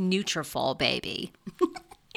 "Nutrafol, 0.00 0.76
baby." 0.78 1.32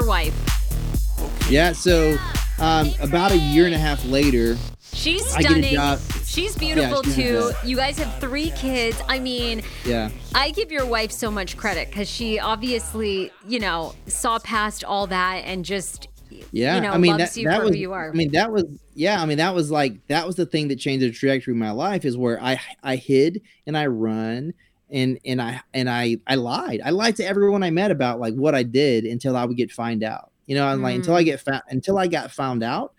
Your 0.00 0.08
wife? 0.08 1.50
Yeah, 1.50 1.72
so 1.72 2.16
um, 2.58 2.90
about 3.00 3.32
a 3.32 3.36
year 3.36 3.66
and 3.66 3.74
a 3.74 3.78
half 3.78 4.04
later, 4.04 4.56
She's 4.92 5.34
I 5.34 5.42
get 5.42 5.58
a 5.58 5.62
stunning. 5.62 6.24
She's 6.24 6.56
beautiful 6.56 7.02
she's 7.02 7.14
too. 7.14 7.22
beautiful. 7.22 7.68
You 7.68 7.76
guys 7.76 7.98
have 7.98 8.18
three 8.18 8.50
kids. 8.50 9.00
I 9.08 9.18
mean, 9.18 9.62
yeah, 9.84 10.10
I 10.34 10.50
give 10.50 10.72
your 10.72 10.86
wife 10.86 11.12
so 11.12 11.30
much 11.30 11.56
credit 11.56 11.88
because 11.88 12.08
she 12.08 12.38
obviously, 12.38 13.30
you 13.46 13.60
know, 13.60 13.94
saw 14.06 14.38
past 14.38 14.84
all 14.84 15.06
that 15.08 15.42
and 15.44 15.64
just, 15.64 16.08
yeah. 16.50 16.76
you 16.76 16.80
know, 16.80 16.90
I 16.90 16.98
mean, 16.98 17.12
loves 17.12 17.34
that, 17.34 17.40
you 17.40 17.48
that 17.48 17.58
for 17.58 17.64
was, 17.64 17.74
who 17.74 17.78
you 17.78 17.92
are. 17.92 18.10
I 18.10 18.12
mean, 18.12 18.32
that 18.32 18.52
was, 18.52 18.64
yeah. 18.94 19.20
I 19.22 19.26
mean, 19.26 19.38
that 19.38 19.54
was 19.54 19.70
like 19.70 20.06
that 20.08 20.26
was 20.26 20.36
the 20.36 20.46
thing 20.46 20.68
that 20.68 20.76
changed 20.76 21.04
the 21.04 21.10
trajectory 21.10 21.52
of 21.52 21.58
my 21.58 21.70
life 21.72 22.04
is 22.04 22.16
where 22.16 22.42
I 22.42 22.60
I 22.82 22.96
hid 22.96 23.42
and 23.66 23.76
I 23.76 23.86
run 23.86 24.54
and 24.92 25.18
and 25.24 25.40
I 25.40 25.60
and 25.74 25.88
I 25.88 26.16
I 26.26 26.34
lied. 26.34 26.80
I 26.84 26.90
lied 26.90 27.16
to 27.16 27.26
everyone 27.26 27.62
I 27.62 27.70
met 27.70 27.90
about 27.90 28.20
like 28.20 28.34
what 28.34 28.54
I 28.54 28.62
did 28.62 29.04
until 29.04 29.36
I 29.36 29.44
would 29.44 29.56
get 29.56 29.70
find 29.70 30.02
out. 30.02 30.30
You 30.46 30.56
know, 30.56 30.66
I'm 30.66 30.82
like 30.82 30.96
until 30.96 31.14
Mm. 31.14 31.18
I 31.18 31.22
get 31.22 31.40
found 31.40 31.62
until 31.68 31.98
I 31.98 32.06
got 32.06 32.30
found 32.30 32.62
out. 32.62 32.94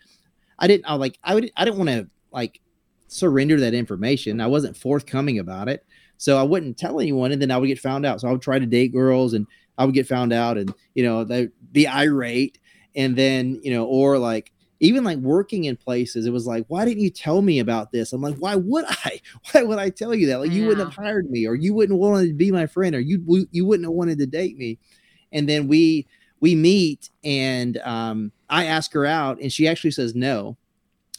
I 0.58 0.66
didn't. 0.66 0.86
I 0.86 0.94
like 0.94 1.18
I 1.22 1.34
would. 1.34 1.50
I 1.56 1.64
didn't 1.64 1.78
want 1.78 1.90
to 1.90 2.08
like 2.32 2.60
surrender 3.08 3.60
that 3.60 3.74
information. 3.74 4.40
I 4.40 4.46
wasn't 4.46 4.76
forthcoming 4.76 5.38
about 5.38 5.68
it. 5.68 5.84
So 6.16 6.38
I 6.38 6.44
wouldn't 6.44 6.78
tell 6.78 7.00
anyone, 7.00 7.32
and 7.32 7.42
then 7.42 7.50
I 7.50 7.58
would 7.58 7.66
get 7.66 7.80
found 7.80 8.06
out. 8.06 8.20
So 8.20 8.28
I 8.28 8.32
would 8.32 8.42
try 8.42 8.58
to 8.58 8.66
date 8.66 8.92
girls, 8.92 9.34
and 9.34 9.46
I 9.76 9.84
would 9.84 9.94
get 9.94 10.06
found 10.06 10.32
out, 10.32 10.56
and 10.56 10.72
you 10.94 11.02
know, 11.02 11.24
they 11.24 11.48
be 11.72 11.88
irate, 11.88 12.58
and 12.94 13.16
then 13.16 13.60
you 13.62 13.72
know, 13.72 13.86
or 13.86 14.18
like 14.18 14.51
even 14.82 15.04
like 15.04 15.18
working 15.18 15.64
in 15.64 15.76
places, 15.76 16.26
it 16.26 16.32
was 16.32 16.44
like, 16.44 16.64
why 16.66 16.84
didn't 16.84 17.04
you 17.04 17.10
tell 17.10 17.40
me 17.40 17.60
about 17.60 17.92
this? 17.92 18.12
I'm 18.12 18.20
like, 18.20 18.34
why 18.38 18.56
would 18.56 18.84
I? 18.88 19.20
Why 19.52 19.62
would 19.62 19.78
I 19.78 19.90
tell 19.90 20.14
you 20.14 20.26
that? 20.26 20.40
Like 20.40 20.50
you 20.50 20.66
wouldn't 20.66 20.86
have 20.86 21.04
hired 21.04 21.30
me, 21.30 21.46
or 21.46 21.54
you 21.54 21.72
wouldn't 21.72 21.98
want 21.98 22.26
to 22.26 22.32
be 22.32 22.50
my 22.50 22.66
friend, 22.66 22.94
or 22.94 23.00
you 23.00 23.46
you 23.52 23.64
wouldn't 23.64 23.86
have 23.86 23.94
wanted 23.94 24.18
to 24.18 24.26
date 24.26 24.58
me. 24.58 24.78
And 25.30 25.48
then 25.48 25.68
we 25.68 26.06
we 26.40 26.56
meet, 26.56 27.10
and 27.22 27.78
um, 27.78 28.32
I 28.50 28.66
ask 28.66 28.92
her 28.94 29.06
out, 29.06 29.40
and 29.40 29.52
she 29.52 29.68
actually 29.68 29.92
says 29.92 30.14
no, 30.16 30.56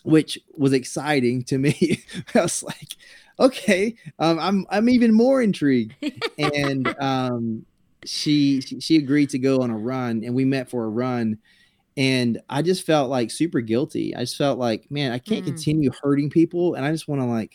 which 0.04 0.38
was 0.58 0.74
exciting 0.74 1.44
to 1.46 1.58
me. 1.58 2.04
I 2.36 2.42
was 2.42 2.64
like, 2.64 2.96
okay, 3.40 3.96
um, 4.20 4.40
I'm 4.40 4.66
I'm 4.70 4.90
even 4.90 5.14
more 5.14 5.42
intrigued. 5.42 5.94
and 6.38 6.94
um, 7.00 7.66
she 8.04 8.60
she 8.60 8.82
she 8.82 8.98
agreed 8.98 9.30
to 9.30 9.40
go 9.40 9.62
on 9.62 9.70
a 9.70 9.78
run, 9.78 10.24
and 10.26 10.36
we 10.36 10.44
met 10.44 10.70
for 10.70 10.84
a 10.84 10.90
run. 10.90 11.38
And 11.96 12.42
I 12.50 12.62
just 12.62 12.86
felt 12.86 13.10
like 13.10 13.30
super 13.30 13.62
guilty. 13.62 14.16
I 14.16 14.22
just 14.22 14.38
felt 14.38 14.58
like, 14.58 14.90
man, 14.90 15.12
I 15.12 15.20
can't 15.20 15.44
Mm. 15.44 15.48
continue 15.50 15.92
hurting 16.02 16.30
people, 16.30 16.74
and 16.76 16.86
I 16.86 16.92
just 16.92 17.08
want 17.08 17.22
to 17.22 17.26
like, 17.26 17.54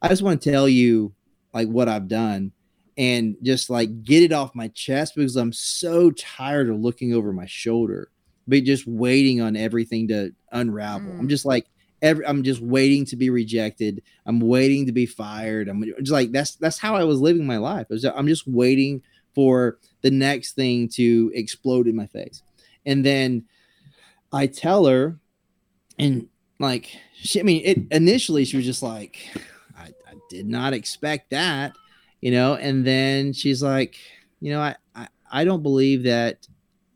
I 0.00 0.08
just 0.08 0.22
want 0.22 0.40
to 0.40 0.50
tell 0.50 0.68
you 0.68 1.12
like 1.52 1.68
what 1.68 1.88
I've 1.88 2.08
done, 2.08 2.52
and 2.96 3.36
just 3.42 3.68
like 3.70 4.02
get 4.04 4.22
it 4.22 4.32
off 4.32 4.54
my 4.54 4.68
chest 4.68 5.14
because 5.16 5.36
I'm 5.36 5.52
so 5.52 6.10
tired 6.12 6.68
of 6.70 6.80
looking 6.80 7.12
over 7.12 7.32
my 7.32 7.46
shoulder, 7.46 8.10
but 8.46 8.64
just 8.64 8.86
waiting 8.86 9.40
on 9.40 9.56
everything 9.56 10.08
to 10.08 10.32
unravel. 10.52 11.14
I'm 11.18 11.26
Mm. 11.26 11.30
just 11.30 11.44
like 11.44 11.66
every 12.00 12.24
I'm 12.26 12.42
just 12.42 12.60
waiting 12.62 13.04
to 13.06 13.16
be 13.16 13.28
rejected. 13.28 14.02
I'm 14.24 14.40
waiting 14.40 14.86
to 14.86 14.92
be 14.92 15.04
fired. 15.06 15.68
I'm 15.68 15.84
just 15.98 16.10
like 16.12 16.32
that's 16.32 16.56
that's 16.56 16.78
how 16.78 16.94
I 16.96 17.04
was 17.04 17.20
living 17.20 17.44
my 17.46 17.58
life. 17.58 17.88
Was, 17.90 18.04
I'm 18.04 18.28
just 18.28 18.46
waiting 18.46 19.02
for 19.34 19.78
the 20.02 20.10
next 20.10 20.52
thing 20.54 20.88
to 20.94 21.30
explode 21.34 21.86
in 21.86 21.94
my 21.96 22.06
face. 22.06 22.42
And 22.86 23.04
then 23.04 23.44
I 24.32 24.46
tell 24.46 24.86
her, 24.86 25.18
and 25.98 26.28
like 26.58 26.90
she, 27.14 27.40
I 27.40 27.42
mean, 27.42 27.62
it 27.64 27.78
initially 27.90 28.44
she 28.44 28.56
was 28.56 28.66
just 28.66 28.82
like, 28.82 29.18
I, 29.76 29.86
I 30.06 30.14
did 30.30 30.46
not 30.46 30.72
expect 30.72 31.30
that, 31.30 31.72
you 32.20 32.30
know. 32.30 32.54
And 32.54 32.86
then 32.86 33.32
she's 33.32 33.62
like, 33.62 33.96
you 34.40 34.52
know, 34.52 34.60
I, 34.60 34.76
I 34.94 35.08
I 35.30 35.44
don't 35.44 35.62
believe 35.62 36.04
that 36.04 36.46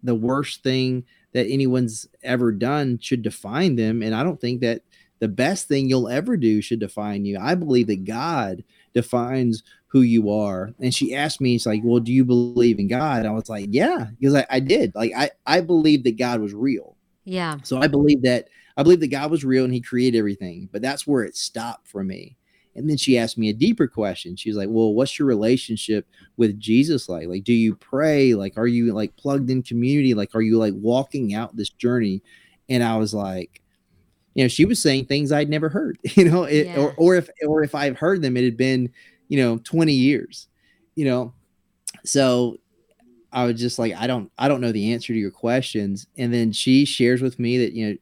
the 0.03 0.15
worst 0.15 0.63
thing 0.63 1.05
that 1.33 1.47
anyone's 1.47 2.07
ever 2.23 2.53
done 2.53 2.99
should 3.01 3.23
define 3.23 3.77
them, 3.77 4.03
and 4.03 4.15
I 4.15 4.23
don't 4.23 4.41
think 4.41 4.61
that 4.61 4.83
the 5.21 5.29
best 5.29 5.69
thing 5.69 5.89
you'll 5.89 6.09
ever 6.09 6.37
do 6.37 6.61
should 6.61 6.81
define 6.81 7.25
you. 7.25 7.39
I 7.41 7.55
believe 7.55 7.87
that 7.87 8.05
God 8.05 8.65
defines 8.93 9.63
who 9.87 10.01
you 10.01 10.31
are. 10.31 10.73
And 10.81 10.95
she 10.95 11.15
asked 11.15 11.41
me, 11.41 11.55
it's 11.55 11.67
like, 11.67 11.83
well, 11.85 12.01
do 12.01 12.13
you 12.13 12.25
believe 12.25 12.79
in 12.79 12.89
God? 12.89 13.27
I 13.27 13.31
was 13.31 13.49
like, 13.49 13.67
yeah, 13.71 14.07
because 14.19 14.35
I, 14.35 14.47
I 14.51 14.59
did. 14.59 14.95
Like, 14.95 15.13
I, 15.17 15.31
I 15.47 15.61
believe 15.61 16.03
that 16.05 16.19
God 16.19 16.41
was 16.41 16.55
real. 16.55 16.97
Yeah. 17.25 17.59
So 17.63 17.79
I 17.81 17.87
believe 17.87 18.23
that 18.23 18.49
I 18.77 18.83
believe 18.83 19.01
that 19.01 19.09
God 19.09 19.31
was 19.31 19.45
real 19.45 19.65
and 19.65 19.73
he 19.73 19.81
created 19.81 20.19
everything, 20.19 20.69
but 20.73 20.83
that's 20.83 21.07
where 21.07 21.23
it 21.23 21.37
stopped 21.37 21.89
for 21.89 22.03
me. 22.03 22.37
And 22.75 22.89
then 22.89 22.97
she 22.97 23.19
asked 23.19 23.37
me 23.37 23.51
a 23.51 23.55
deeper 23.55 23.87
question. 23.87 24.35
She 24.35 24.49
was 24.49 24.57
like, 24.57 24.69
Well, 24.71 24.95
what's 24.95 25.19
your 25.19 25.29
relationship 25.29 26.07
with 26.37 26.59
Jesus 26.59 27.09
like? 27.09 27.29
Like, 27.29 27.45
do 27.45 27.53
you 27.53 27.75
pray? 27.77 28.35
Like, 28.35 28.57
are 28.57 28.67
you 28.67 28.93
like 28.95 29.15
plugged 29.17 29.51
in 29.51 29.63
community? 29.63 30.15
Like, 30.15 30.35
are 30.35 30.43
you 30.43 30.57
like 30.59 30.75
walking 30.77 31.35
out 31.35 31.55
this 31.55 31.69
journey? 31.69 32.23
And 32.69 32.83
I 32.83 32.97
was 32.97 33.13
like, 33.13 33.61
you 34.35 34.43
know, 34.45 34.49
she 34.49 34.65
was 34.65 34.81
saying 34.81 35.07
things 35.07 35.31
I'd 35.33 35.51
never 35.51 35.69
heard, 35.69 35.99
you 36.15 36.25
know, 36.25 36.45
it, 36.45 36.69
yeah. 36.69 36.79
or, 36.79 36.95
or 36.97 37.17
if, 37.17 37.29
or 37.47 37.63
if 37.63 37.75
I've 37.75 37.99
heard 37.99 38.23
them, 38.23 38.37
it 38.37 38.45
had 38.45 38.57
been, 38.57 38.91
you 39.29 39.39
know, 39.39 39.59
20 39.59 39.93
years, 39.93 40.49
you 40.95 41.05
know? 41.05 41.35
So 42.05 42.59
I 43.33 43.47
was 43.47 43.61
just 43.61 43.79
like, 43.79 43.95
I 43.95 44.07
don't, 44.07 44.31
I 44.39 44.49
don't 44.49 44.61
know 44.61 44.73
the 44.73 44.93
answer 44.93 45.13
to 45.13 45.19
your 45.19 45.31
questions. 45.31 46.07
And 46.17 46.33
then 46.33 46.53
she 46.53 46.85
shares 46.85 47.23
with 47.23 47.39
me 47.39 47.59
that, 47.59 47.73
you 47.73 47.89
know, 47.89 47.97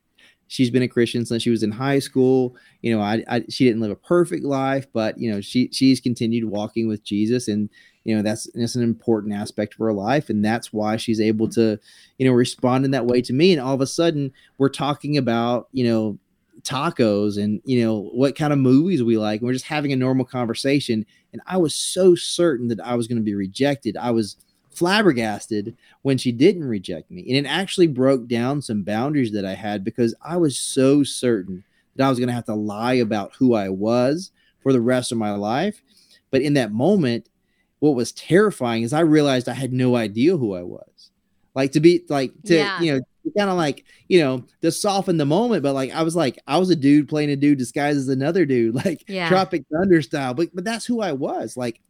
she's 0.50 0.70
been 0.70 0.82
a 0.82 0.88
Christian 0.88 1.24
since 1.24 1.44
she 1.44 1.50
was 1.50 1.62
in 1.62 1.70
high 1.70 2.00
school. 2.00 2.56
You 2.82 2.94
know, 2.94 3.02
I, 3.02 3.22
I 3.28 3.44
she 3.48 3.64
didn't 3.64 3.80
live 3.80 3.92
a 3.92 3.96
perfect 3.96 4.44
life, 4.44 4.86
but 4.92 5.16
you 5.16 5.32
know, 5.32 5.40
she 5.40 5.70
she's 5.72 6.00
continued 6.00 6.44
walking 6.44 6.88
with 6.88 7.02
Jesus, 7.02 7.48
and 7.48 7.70
you 8.04 8.14
know 8.14 8.22
that's 8.22 8.50
that's 8.54 8.74
an 8.74 8.82
important 8.82 9.32
aspect 9.32 9.74
of 9.74 9.78
her 9.78 9.92
life, 9.92 10.28
and 10.28 10.44
that's 10.44 10.72
why 10.72 10.96
she's 10.96 11.20
able 11.20 11.48
to, 11.50 11.78
you 12.18 12.26
know, 12.26 12.32
respond 12.32 12.84
in 12.84 12.90
that 12.90 13.06
way 13.06 13.22
to 13.22 13.32
me. 13.32 13.52
And 13.52 13.60
all 13.60 13.74
of 13.74 13.80
a 13.80 13.86
sudden, 13.86 14.32
we're 14.58 14.68
talking 14.68 15.16
about 15.16 15.68
you 15.72 15.84
know 15.84 16.18
tacos 16.62 17.42
and 17.42 17.62
you 17.64 17.82
know 17.82 18.10
what 18.12 18.36
kind 18.36 18.52
of 18.52 18.58
movies 18.58 19.02
we 19.02 19.16
like. 19.16 19.40
And 19.40 19.46
we're 19.46 19.54
just 19.54 19.66
having 19.66 19.92
a 19.92 19.96
normal 19.96 20.26
conversation, 20.26 21.06
and 21.32 21.40
I 21.46 21.56
was 21.56 21.74
so 21.74 22.14
certain 22.16 22.68
that 22.68 22.80
I 22.80 22.96
was 22.96 23.06
going 23.06 23.18
to 23.18 23.24
be 23.24 23.34
rejected. 23.34 23.96
I 23.96 24.10
was 24.10 24.36
flabbergasted 24.80 25.76
when 26.00 26.16
she 26.16 26.32
didn't 26.32 26.64
reject 26.64 27.10
me. 27.10 27.20
And 27.28 27.36
it 27.36 27.48
actually 27.48 27.86
broke 27.86 28.26
down 28.26 28.62
some 28.62 28.82
boundaries 28.82 29.30
that 29.32 29.44
I 29.44 29.52
had 29.52 29.84
because 29.84 30.14
I 30.22 30.38
was 30.38 30.58
so 30.58 31.02
certain 31.02 31.62
that 31.94 32.06
I 32.06 32.08
was 32.08 32.18
going 32.18 32.28
to 32.28 32.34
have 32.34 32.46
to 32.46 32.54
lie 32.54 32.94
about 32.94 33.34
who 33.34 33.52
I 33.52 33.68
was 33.68 34.32
for 34.62 34.72
the 34.72 34.80
rest 34.80 35.12
of 35.12 35.18
my 35.18 35.32
life. 35.32 35.82
But 36.30 36.40
in 36.40 36.54
that 36.54 36.72
moment, 36.72 37.28
what 37.80 37.94
was 37.94 38.12
terrifying 38.12 38.82
is 38.82 38.94
I 38.94 39.00
realized 39.00 39.50
I 39.50 39.52
had 39.52 39.74
no 39.74 39.96
idea 39.96 40.38
who 40.38 40.54
I 40.54 40.62
was. 40.62 41.10
Like 41.54 41.72
to 41.72 41.80
be 41.80 42.06
like 42.08 42.32
to, 42.44 42.54
yeah. 42.54 42.80
you 42.80 42.94
know, 42.94 43.00
kind 43.36 43.50
of 43.50 43.58
like, 43.58 43.84
you 44.08 44.20
know, 44.20 44.46
to 44.62 44.72
soften 44.72 45.18
the 45.18 45.26
moment. 45.26 45.62
But 45.62 45.74
like 45.74 45.92
I 45.92 46.02
was 46.04 46.16
like, 46.16 46.38
I 46.46 46.56
was 46.56 46.70
a 46.70 46.76
dude 46.76 47.06
playing 47.06 47.30
a 47.30 47.36
dude 47.36 47.58
disguised 47.58 47.98
as 47.98 48.08
another 48.08 48.46
dude, 48.46 48.74
like 48.86 49.04
yeah. 49.08 49.28
Tropic 49.28 49.64
Thunder 49.70 50.00
style. 50.00 50.32
But 50.32 50.54
but 50.54 50.64
that's 50.64 50.86
who 50.86 51.02
I 51.02 51.12
was. 51.12 51.54
Like 51.54 51.80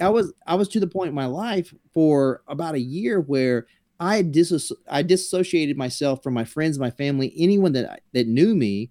I 0.00 0.08
was 0.08 0.32
I 0.46 0.54
was 0.54 0.68
to 0.68 0.80
the 0.80 0.86
point 0.86 1.08
in 1.08 1.14
my 1.14 1.26
life 1.26 1.74
for 1.92 2.42
about 2.46 2.74
a 2.74 2.80
year 2.80 3.20
where 3.20 3.66
I 4.00 4.22
dis 4.22 4.72
I 4.88 5.02
disassociated 5.02 5.76
myself 5.76 6.22
from 6.22 6.34
my 6.34 6.44
friends, 6.44 6.78
my 6.78 6.90
family, 6.90 7.32
anyone 7.36 7.72
that 7.72 8.02
that 8.12 8.28
knew 8.28 8.54
me, 8.54 8.90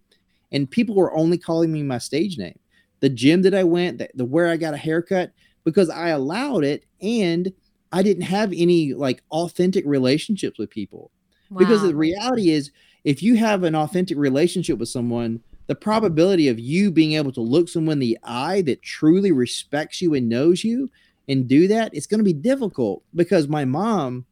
and 0.51 0.69
people 0.69 0.95
were 0.95 1.15
only 1.15 1.37
calling 1.37 1.71
me 1.71 1.83
my 1.83 1.97
stage 1.97 2.37
name. 2.37 2.59
The 2.99 3.09
gym 3.09 3.43
that 3.43 3.53
I 3.53 3.63
went, 3.63 3.99
the, 3.99 4.09
the 4.15 4.25
where 4.25 4.47
I 4.47 4.57
got 4.57 4.73
a 4.73 4.77
haircut, 4.77 5.31
because 5.63 5.89
I 5.89 6.09
allowed 6.09 6.63
it, 6.63 6.85
and 7.01 7.51
I 7.91 8.03
didn't 8.03 8.23
have 8.23 8.51
any 8.55 8.93
like 8.93 9.23
authentic 9.31 9.85
relationships 9.85 10.59
with 10.59 10.69
people. 10.69 11.11
Wow. 11.49 11.59
Because 11.59 11.81
the 11.83 11.95
reality 11.95 12.49
is, 12.49 12.71
if 13.05 13.23
you 13.23 13.35
have 13.37 13.63
an 13.63 13.75
authentic 13.75 14.17
relationship 14.17 14.77
with 14.77 14.89
someone, 14.89 15.41
the 15.67 15.75
probability 15.75 16.47
of 16.47 16.59
you 16.59 16.91
being 16.91 17.13
able 17.13 17.31
to 17.33 17.41
look 17.41 17.69
someone 17.69 17.93
in 17.93 17.99
the 17.99 18.17
eye 18.23 18.61
that 18.63 18.81
truly 18.81 19.31
respects 19.31 20.01
you 20.01 20.13
and 20.13 20.29
knows 20.29 20.63
you 20.63 20.89
and 21.27 21.47
do 21.47 21.67
that, 21.67 21.93
it's 21.93 22.07
going 22.07 22.19
to 22.19 22.23
be 22.23 22.33
difficult 22.33 23.03
because 23.13 23.47
my 23.47 23.65
mom, 23.65 24.25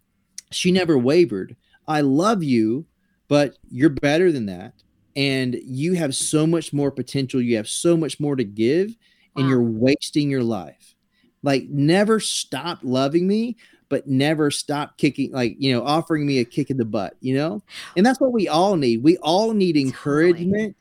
she 0.52 0.72
never 0.72 0.98
wavered. 0.98 1.56
I 1.88 2.02
love 2.02 2.42
you, 2.42 2.86
but 3.28 3.58
you're 3.70 3.90
better 3.90 4.32
than 4.32 4.46
that. 4.48 4.74
And 5.18 5.56
you 5.66 5.94
have 5.94 6.16
so 6.16 6.48
much 6.48 6.74
more 6.74 6.92
potential. 6.92 7.42
You 7.42 7.58
have 7.58 7.70
so 7.70 7.96
much 7.96 8.20
more 8.20 8.36
to 8.36 8.44
give, 8.44 8.90
wow. 8.90 8.96
and 9.42 9.50
you're 9.50 9.62
wasting 9.62 10.30
your 10.30 10.44
life. 10.44 10.96
Like, 11.44 11.68
never 11.70 12.20
stop 12.20 12.80
loving 12.82 13.28
me, 13.28 13.58
but 13.88 14.08
never 14.08 14.50
stop 14.50 14.98
kicking, 14.98 15.32
like, 15.32 15.56
you 15.60 15.72
know, 15.72 15.86
offering 15.86 16.26
me 16.26 16.40
a 16.40 16.46
kick 16.46 16.70
in 16.70 16.78
the 16.78 16.86
butt, 16.86 17.16
you 17.22 17.36
know? 17.36 17.62
And 17.96 18.06
that's 18.06 18.20
what 18.20 18.32
we 18.32 18.48
all 18.48 18.76
need. 18.78 19.04
We 19.04 19.18
all 19.18 19.54
need 19.54 19.78
encouragement 19.78 20.76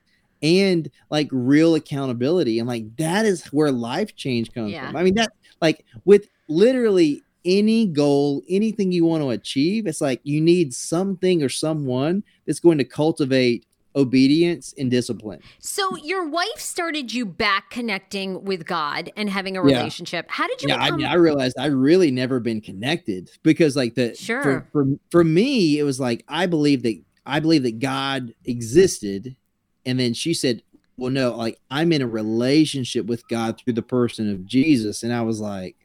and 0.44 0.91
like 1.11 1.26
real 1.32 1.75
accountability 1.75 2.58
and 2.58 2.69
like 2.69 2.94
that 2.96 3.25
is 3.25 3.46
where 3.46 3.73
life 3.73 4.14
change 4.14 4.52
comes 4.52 4.70
yeah. 4.70 4.87
from 4.87 4.96
i 4.96 5.02
mean 5.02 5.14
that 5.14 5.32
like 5.62 5.85
with 6.05 6.29
literally 6.49 7.23
any 7.46 7.87
goal 7.87 8.43
anything 8.49 8.93
you 8.93 9.05
want 9.06 9.23
to 9.23 9.31
achieve 9.31 9.87
it's 9.87 10.02
like 10.02 10.20
you 10.23 10.41
need 10.41 10.75
something 10.75 11.43
or 11.43 11.49
someone 11.49 12.23
that's 12.46 12.61
going 12.61 12.79
to 12.79 12.85
cultivate 12.85 13.67
obedience 13.96 14.75
and 14.76 14.91
discipline. 14.91 15.41
So 15.61 15.96
your 15.96 16.29
wife 16.29 16.58
started 16.58 17.12
you 17.12 17.25
back 17.25 17.70
connecting 17.70 18.44
with 18.44 18.67
God 18.67 19.11
and 19.17 19.31
having 19.31 19.56
a 19.56 19.62
relationship. 19.62 20.26
Yeah. 20.29 20.35
How 20.35 20.49
did 20.49 20.62
you? 20.62 20.69
Yeah, 20.69 20.79
become- 20.79 20.94
I, 20.94 20.97
mean, 20.97 21.06
I 21.06 21.14
realized 21.14 21.56
I 21.58 21.67
really 21.67 22.11
never 22.11 22.40
been 22.40 22.61
connected 22.61 23.31
because, 23.43 23.76
like 23.76 23.94
the 23.94 24.14
sure 24.14 24.43
for, 24.43 24.67
for 24.73 24.87
for 25.11 25.25
me, 25.25 25.79
it 25.79 25.85
was 25.85 26.00
like 26.00 26.25
I 26.29 26.47
believe 26.47 26.82
that 26.82 27.00
I 27.26 27.40
believe 27.40 27.62
that 27.62 27.79
God 27.79 28.35
existed 28.44 29.37
and 29.86 29.98
then 29.98 30.14
she 30.14 30.34
said, 30.34 30.62
Well, 30.96 31.10
no, 31.10 31.36
like 31.36 31.58
I'm 31.70 31.92
in 31.92 32.02
a 32.02 32.06
relationship 32.06 33.06
with 33.06 33.26
God 33.28 33.58
through 33.58 33.75
the 33.75 33.82
person 33.82 34.31
of 34.31 34.46
Jesus. 34.46 35.02
And 35.02 35.12
I 35.12 35.22
was 35.22 35.40
like, 35.40 35.76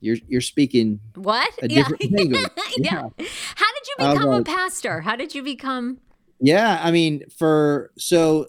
You're 0.00 0.18
you're 0.28 0.40
speaking 0.40 1.00
what? 1.14 1.52
A 1.62 1.68
yeah. 1.70 1.88
different 1.88 2.02
yeah. 2.78 3.08
yeah. 3.18 3.26
How 3.56 3.72
did 3.72 3.86
you 3.86 3.94
become 3.98 4.28
like, 4.30 4.40
a 4.40 4.44
pastor? 4.44 5.00
How 5.00 5.16
did 5.16 5.34
you 5.34 5.42
become 5.42 5.98
Yeah, 6.40 6.80
I 6.82 6.90
mean, 6.90 7.24
for 7.36 7.90
so 7.98 8.48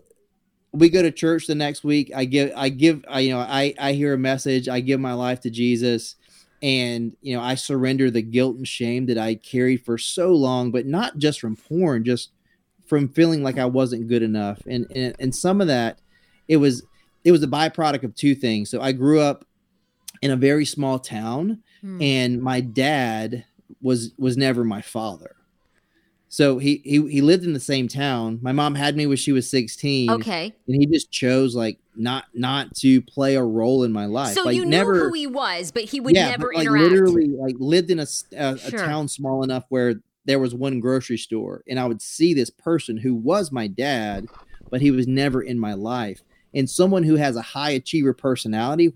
we 0.72 0.90
go 0.90 1.04
to 1.04 1.12
church 1.12 1.46
the 1.48 1.56
next 1.56 1.84
week. 1.84 2.12
I 2.16 2.26
give 2.26 2.52
I 2.56 2.70
give 2.70 3.06
I 3.08 3.20
you 3.22 3.34
know, 3.34 3.40
I 3.40 3.74
I 3.80 3.94
hear 3.94 4.14
a 4.14 4.18
message, 4.18 4.68
I 4.70 4.80
give 4.80 5.00
my 5.00 5.14
life 5.14 5.42
to 5.42 5.50
Jesus 5.50 6.16
and 6.64 7.18
you 7.22 7.36
know 7.36 7.44
i 7.44 7.54
surrender 7.54 8.10
the 8.10 8.22
guilt 8.22 8.56
and 8.56 8.68
shame 8.68 9.06
that 9.06 9.18
i 9.18 9.36
carried 9.36 9.84
for 9.84 9.98
so 9.98 10.32
long 10.32 10.72
but 10.72 10.86
not 10.86 11.18
just 11.18 11.42
from 11.42 11.58
porn 11.58 12.06
just 12.06 12.32
from 12.86 13.08
feeling 13.10 13.44
like 13.44 13.58
I 13.58 13.66
wasn't 13.66 14.08
good 14.08 14.24
enough. 14.24 14.62
And, 14.68 14.86
and 14.96 15.16
and 15.20 15.36
some 15.36 15.62
of 15.62 15.68
that 15.68 16.00
it 16.48 16.58
was 16.58 16.84
it 17.24 17.32
was 17.32 17.44
a 17.44 17.48
byproduct 17.48 18.04
of 18.04 18.16
two 18.16 18.36
things. 18.36 18.70
So 18.70 18.82
I 18.82 18.92
grew 18.92 19.20
up 19.20 19.46
in 20.22 20.32
a 20.32 20.36
very 20.36 20.66
small 20.66 21.00
town 21.00 21.62
hmm. 21.82 22.02
and 22.02 22.42
my 22.42 22.62
dad 22.62 23.46
was 23.82 24.12
was 24.18 24.38
never 24.38 24.64
my 24.64 24.82
father. 24.82 25.36
So 26.30 26.58
he, 26.58 26.82
he 26.84 26.94
he 27.12 27.22
lived 27.22 27.44
in 27.44 27.54
the 27.54 27.60
same 27.60 27.88
town. 27.88 28.40
My 28.42 28.54
mom 28.54 28.74
had 28.74 28.96
me 28.96 29.06
when 29.06 29.18
she 29.18 29.32
was 29.32 29.48
16. 29.52 30.10
Okay. 30.10 30.56
And 30.68 30.76
he 30.76 30.88
just 30.88 31.12
chose 31.12 31.56
like 31.56 31.78
not 31.96 32.26
not 32.34 32.74
to 32.78 33.04
play 33.04 33.36
a 33.36 33.44
role 33.44 33.84
in 33.84 33.94
my 33.94 34.08
life. 34.08 34.34
So 34.34 34.46
like, 34.46 34.56
you 34.56 34.64
knew 34.64 34.72
never, 34.72 35.10
who 35.10 35.14
he 35.14 35.28
was, 35.28 35.72
but 35.72 35.84
he 35.84 36.00
would 36.00 36.16
yeah, 36.16 36.32
never 36.32 36.48
but, 36.48 36.58
like, 36.58 36.66
interact. 36.66 36.92
Literally, 36.92 37.28
like 37.28 37.56
lived 37.60 37.92
in 37.92 38.00
a, 38.00 38.08
a, 38.36 38.58
sure. 38.58 38.80
a 38.82 38.86
town 38.86 39.08
small 39.10 39.44
enough 39.44 39.66
where 39.70 39.96
there 40.26 40.40
was 40.40 40.56
one 40.56 40.80
grocery 40.80 41.18
store 41.18 41.64
and 41.68 41.80
I 41.80 41.86
would 41.86 42.02
see 42.02 42.34
this 42.34 42.50
person 42.50 42.98
who 42.98 43.14
was 43.14 43.52
my 43.52 43.68
dad, 43.68 44.28
but 44.70 44.82
he 44.82 44.92
was 44.92 45.08
never 45.08 45.42
in 45.42 45.60
my 45.60 45.74
life. 45.74 46.22
And 46.54 46.70
someone 46.70 47.04
who 47.04 47.16
has 47.16 47.36
a 47.36 47.42
high 47.42 47.72
achiever 47.72 48.14
personality, 48.14 48.94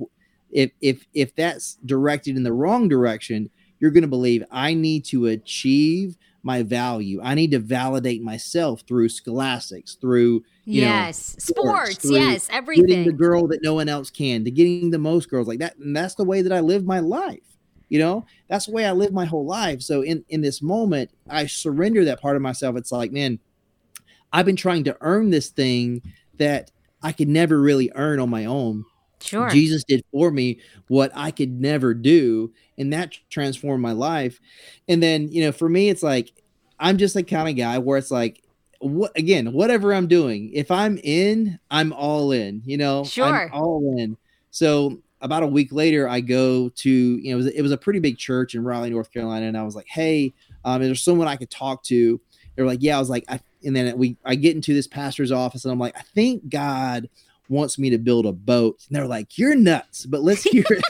if 0.52 0.72
if 0.82 1.06
if 1.14 1.36
that's 1.36 1.78
directed 1.86 2.38
in 2.38 2.44
the 2.44 2.54
wrong 2.54 2.88
direction, 2.88 3.50
you're 3.80 3.92
going 3.92 4.04
to 4.04 4.08
believe 4.08 4.44
I 4.52 4.74
need 4.74 5.06
to 5.06 5.28
achieve 5.28 6.18
my 6.44 6.64
value. 6.64 7.20
I 7.22 7.36
need 7.36 7.52
to 7.52 7.60
validate 7.60 8.22
myself 8.22 8.82
through 8.88 9.10
scholastics, 9.10 9.96
through 9.96 10.44
you 10.66 10.82
yes, 10.82 11.36
know, 11.36 11.40
sports, 11.40 11.92
sports 11.92 12.06
yes, 12.06 12.48
everything. 12.52 12.86
Getting 12.86 13.06
the 13.06 13.14
girl 13.14 13.48
that 13.48 13.64
no 13.64 13.74
one 13.74 13.90
else 13.90 14.10
can, 14.10 14.46
to 14.46 14.52
getting 14.52 14.92
the 14.92 15.00
most 15.00 15.30
girls 15.30 15.48
like 15.48 15.60
that. 15.60 15.78
And 15.78 15.96
that's 15.96 16.16
the 16.16 16.24
way 16.24 16.42
that 16.42 16.54
I 16.54 16.62
live 16.62 16.86
my 16.86 17.00
life 17.00 17.47
you 17.90 18.00
know 18.00 18.26
that's 18.50 18.66
the 18.66 18.72
way 18.72 18.86
i 18.86 18.92
live 18.92 19.14
my 19.14 19.26
whole 19.26 19.46
life 19.46 19.82
so 19.82 20.02
in 20.02 20.24
in 20.30 20.42
this 20.42 20.62
moment 20.62 21.10
i 21.30 21.46
surrender 21.46 22.04
that 22.06 22.22
part 22.22 22.36
of 22.36 22.42
myself 22.42 22.76
it's 22.76 22.92
like 22.92 23.12
man 23.12 23.40
i've 24.34 24.46
been 24.46 24.56
trying 24.56 24.84
to 24.84 24.98
earn 25.02 25.30
this 25.30 25.50
thing 25.50 26.02
that 26.38 26.72
I 27.02 27.12
could 27.12 27.28
never 27.28 27.60
really 27.60 27.92
earn 27.96 28.20
on 28.20 28.30
my 28.30 28.46
own. 28.46 28.86
Sure. 29.20 29.50
Jesus 29.50 29.84
did 29.84 30.04
for 30.12 30.32
me 30.32 30.60
what 30.88 31.12
I 31.16 31.32
could 31.32 31.60
never 31.60 31.94
do, 31.94 32.54
and 32.78 32.94
that 32.94 33.18
transformed 33.30 33.82
my 33.82 33.92
life. 33.92 34.40
And 34.88 35.02
then, 35.02 35.32
you 35.32 35.44
know, 35.44 35.52
for 35.52 35.68
me, 35.68 35.90
it's 35.90 36.04
like 36.04 36.32
I'm 36.80 36.98
just 36.98 37.16
the 37.16 37.24
kind 37.24 37.50
of 37.50 37.56
guy 37.56 37.80
where 37.80 37.98
it's 37.98 38.12
like, 38.12 38.44
what 38.80 39.12
again, 39.18 39.54
whatever 39.54 39.94
I'm 39.94 40.08
doing, 40.08 40.52
if 40.54 40.70
I'm 40.70 41.00
in, 41.04 41.60
I'm 41.72 41.94
all 41.94 42.32
in. 42.32 42.62
You 42.66 42.78
know, 42.78 43.04
sure, 43.06 43.26
I'm 43.26 43.54
all 43.54 43.96
in. 43.98 44.18
So 44.52 45.02
about 45.22 45.44
a 45.44 45.48
week 45.48 45.72
later, 45.72 46.08
I 46.08 46.22
go 46.22 46.70
to 46.70 46.90
you 46.90 47.32
know 47.32 47.34
it 47.34 47.36
was, 47.36 47.48
it 47.48 47.62
was 47.62 47.72
a 47.72 47.78
pretty 47.78 48.00
big 48.00 48.18
church 48.18 48.56
in 48.56 48.64
Raleigh, 48.64 48.90
North 48.90 49.12
Carolina, 49.12 49.48
and 49.48 49.58
I 49.58 49.64
was 49.64 49.76
like, 49.76 49.88
hey, 49.88 50.34
um, 50.66 50.82
is 50.82 50.88
there 50.88 50.96
someone 50.96 51.28
I 51.28 51.36
could 51.36 51.50
talk 51.50 51.84
to? 51.84 52.20
They're 52.56 52.66
like, 52.66 52.80
yeah. 52.82 52.98
I 52.98 53.00
was 53.00 53.10
like, 53.10 53.26
I, 53.30 53.40
and 53.64 53.76
then 53.76 53.98
we 53.98 54.18
I 54.26 54.36
get 54.36 54.56
into 54.56 54.74
this 54.74 54.88
pastor's 54.88 55.32
office, 55.32 55.66
and 55.66 55.72
I'm 55.72 55.80
like, 55.80 55.98
I 55.98 56.02
think 56.02 56.50
God 56.50 57.10
wants 57.50 57.80
me 57.80 57.90
to 57.90 57.98
build 57.98 58.26
a 58.26 58.32
boat. 58.32 58.84
And 58.88 58.96
they're 58.96 59.08
like, 59.08 59.38
you're 59.38 59.56
nuts, 59.56 60.06
but 60.06 60.22
let's 60.22 60.44
hear 60.44 60.66
it. 60.70 60.84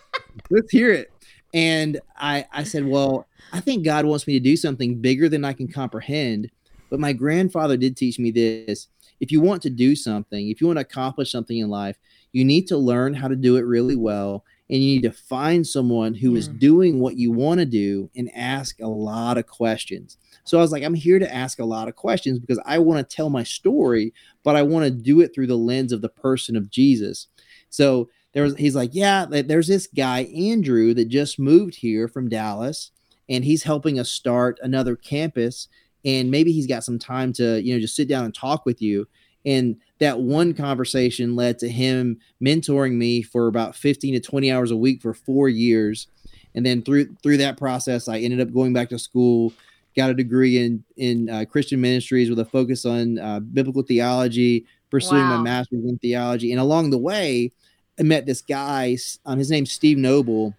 let's 0.50 0.70
hear 0.70 0.92
it. 0.92 1.12
And 1.52 2.00
I 2.16 2.46
I 2.52 2.64
said, 2.64 2.86
well, 2.86 3.26
I 3.52 3.60
think 3.60 3.84
God 3.84 4.04
wants 4.04 4.26
me 4.26 4.34
to 4.34 4.40
do 4.40 4.56
something 4.56 5.00
bigger 5.00 5.28
than 5.28 5.44
I 5.44 5.52
can 5.52 5.68
comprehend. 5.68 6.50
But 6.88 7.00
my 7.00 7.12
grandfather 7.12 7.76
did 7.76 7.96
teach 7.96 8.18
me 8.18 8.30
this. 8.30 8.88
If 9.20 9.30
you 9.30 9.40
want 9.40 9.62
to 9.62 9.70
do 9.70 9.94
something, 9.94 10.48
if 10.48 10.60
you 10.60 10.66
want 10.66 10.78
to 10.78 10.82
accomplish 10.82 11.30
something 11.30 11.58
in 11.58 11.68
life, 11.68 11.96
you 12.32 12.44
need 12.44 12.66
to 12.68 12.76
learn 12.76 13.14
how 13.14 13.28
to 13.28 13.36
do 13.36 13.56
it 13.56 13.62
really 13.62 13.96
well. 13.96 14.44
And 14.68 14.82
you 14.82 14.94
need 14.94 15.02
to 15.02 15.12
find 15.12 15.66
someone 15.66 16.14
who 16.14 16.36
is 16.36 16.46
doing 16.46 17.00
what 17.00 17.16
you 17.16 17.32
want 17.32 17.58
to 17.58 17.66
do 17.66 18.08
and 18.14 18.30
ask 18.36 18.80
a 18.80 18.86
lot 18.86 19.36
of 19.36 19.48
questions. 19.48 20.16
So 20.44 20.58
I 20.58 20.60
was 20.60 20.70
like, 20.70 20.84
I'm 20.84 20.94
here 20.94 21.18
to 21.18 21.34
ask 21.34 21.58
a 21.58 21.64
lot 21.64 21.88
of 21.88 21.96
questions 21.96 22.38
because 22.38 22.60
I 22.64 22.78
want 22.78 22.98
to 22.98 23.16
tell 23.16 23.30
my 23.30 23.42
story, 23.42 24.14
but 24.44 24.54
I 24.54 24.62
want 24.62 24.84
to 24.84 24.90
do 24.92 25.20
it 25.20 25.34
through 25.34 25.48
the 25.48 25.56
lens 25.56 25.90
of 25.92 26.02
the 26.02 26.08
person 26.08 26.54
of 26.54 26.70
Jesus. 26.70 27.26
So 27.68 28.10
there 28.32 28.44
was, 28.44 28.54
he's 28.56 28.76
like, 28.76 28.90
yeah, 28.92 29.26
there's 29.28 29.66
this 29.66 29.88
guy, 29.88 30.20
Andrew, 30.34 30.94
that 30.94 31.08
just 31.08 31.40
moved 31.40 31.74
here 31.74 32.06
from 32.06 32.28
Dallas, 32.28 32.92
and 33.28 33.44
he's 33.44 33.64
helping 33.64 33.98
us 33.98 34.10
start 34.10 34.60
another 34.62 34.94
campus. 34.94 35.66
And 36.04 36.30
maybe 36.30 36.52
he's 36.52 36.66
got 36.66 36.84
some 36.84 36.98
time 36.98 37.32
to, 37.34 37.60
you 37.60 37.74
know, 37.74 37.80
just 37.80 37.96
sit 37.96 38.08
down 38.08 38.24
and 38.24 38.34
talk 38.34 38.64
with 38.64 38.80
you. 38.80 39.06
And 39.44 39.76
that 39.98 40.20
one 40.20 40.54
conversation 40.54 41.36
led 41.36 41.58
to 41.60 41.68
him 41.68 42.18
mentoring 42.42 42.94
me 42.94 43.22
for 43.22 43.46
about 43.46 43.74
15 43.74 44.14
to 44.14 44.20
20 44.20 44.52
hours 44.52 44.70
a 44.70 44.76
week 44.76 45.00
for 45.02 45.14
four 45.14 45.48
years. 45.48 46.08
And 46.54 46.64
then 46.66 46.82
through 46.82 47.14
through 47.22 47.38
that 47.38 47.56
process, 47.56 48.08
I 48.08 48.18
ended 48.18 48.40
up 48.40 48.52
going 48.52 48.72
back 48.72 48.88
to 48.90 48.98
school, 48.98 49.52
got 49.96 50.10
a 50.10 50.14
degree 50.14 50.58
in 50.58 50.84
in 50.96 51.30
uh, 51.30 51.44
Christian 51.48 51.80
ministries 51.80 52.28
with 52.28 52.38
a 52.40 52.44
focus 52.44 52.84
on 52.84 53.18
uh, 53.18 53.40
biblical 53.40 53.82
theology, 53.82 54.66
pursuing 54.90 55.22
wow. 55.22 55.36
my 55.36 55.42
master's 55.42 55.84
in 55.84 55.98
theology. 55.98 56.52
And 56.52 56.60
along 56.60 56.90
the 56.90 56.98
way, 56.98 57.52
I 57.98 58.02
met 58.02 58.26
this 58.26 58.42
guy. 58.42 58.96
Um, 59.26 59.38
his 59.38 59.50
name's 59.50 59.70
Steve 59.70 59.98
Noble, 59.98 60.54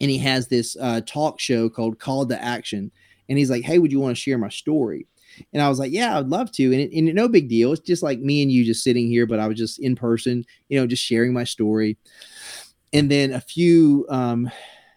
and 0.00 0.10
he 0.10 0.18
has 0.18 0.48
this 0.48 0.76
uh, 0.80 1.02
talk 1.04 1.40
show 1.40 1.68
called 1.68 1.98
Called 1.98 2.30
to 2.30 2.42
Action. 2.42 2.90
And 3.28 3.38
he's 3.38 3.50
like, 3.50 3.64
"Hey, 3.64 3.78
would 3.78 3.92
you 3.92 4.00
want 4.00 4.16
to 4.16 4.20
share 4.20 4.38
my 4.38 4.48
story?" 4.48 5.06
And 5.52 5.62
I 5.62 5.68
was 5.68 5.78
like, 5.78 5.92
yeah, 5.92 6.18
I'd 6.18 6.28
love 6.28 6.52
to. 6.52 6.64
And, 6.64 6.80
it, 6.80 6.92
and 6.92 7.14
no 7.14 7.28
big 7.28 7.48
deal. 7.48 7.72
It's 7.72 7.82
just 7.82 8.02
like 8.02 8.20
me 8.20 8.42
and 8.42 8.50
you 8.50 8.64
just 8.64 8.84
sitting 8.84 9.06
here, 9.06 9.26
but 9.26 9.40
I 9.40 9.46
was 9.46 9.58
just 9.58 9.78
in 9.78 9.96
person, 9.96 10.44
you 10.68 10.78
know, 10.78 10.86
just 10.86 11.04
sharing 11.04 11.32
my 11.32 11.44
story. 11.44 11.96
And 12.92 13.10
then 13.10 13.32
a 13.32 13.40
few, 13.40 14.06
um, 14.08 14.50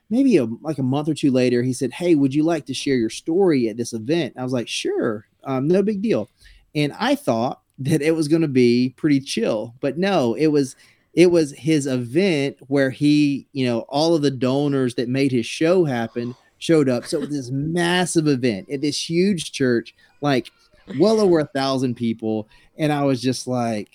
maybe 0.09 0.37
a, 0.37 0.45
like 0.61 0.77
a 0.77 0.83
month 0.83 1.09
or 1.09 1.13
two 1.13 1.31
later, 1.31 1.61
he 1.61 1.73
said, 1.73 1.91
Hey, 1.91 2.15
would 2.15 2.33
you 2.33 2.43
like 2.43 2.65
to 2.67 2.73
share 2.73 2.95
your 2.95 3.09
story 3.09 3.69
at 3.69 3.77
this 3.77 3.93
event? 3.93 4.33
I 4.37 4.43
was 4.43 4.53
like, 4.53 4.67
Sure, 4.67 5.27
um, 5.43 5.67
no 5.67 5.83
big 5.83 6.01
deal. 6.01 6.29
And 6.73 6.93
I 6.99 7.15
thought 7.15 7.61
that 7.79 8.01
it 8.01 8.11
was 8.11 8.27
going 8.27 8.43
to 8.43 8.47
be 8.47 8.93
pretty 8.95 9.19
chill, 9.19 9.75
but 9.81 9.97
no, 9.97 10.35
it 10.35 10.47
was 10.47 10.75
it 11.13 11.29
was 11.29 11.51
his 11.51 11.87
event 11.87 12.55
where 12.67 12.89
he, 12.89 13.45
you 13.51 13.65
know, 13.65 13.79
all 13.89 14.15
of 14.15 14.21
the 14.21 14.31
donors 14.31 14.95
that 14.95 15.09
made 15.09 15.33
his 15.33 15.45
show 15.45 15.83
happen 15.83 16.33
showed 16.61 16.87
up. 16.87 17.05
So 17.05 17.25
this 17.25 17.49
massive 17.49 18.27
event 18.27 18.69
at 18.69 18.81
this 18.81 19.09
huge 19.09 19.51
church, 19.51 19.95
like 20.21 20.51
well 20.99 21.19
over 21.19 21.39
a 21.39 21.45
thousand 21.45 21.95
people. 21.95 22.47
And 22.77 22.93
I 22.93 23.03
was 23.03 23.21
just 23.21 23.47
like, 23.47 23.89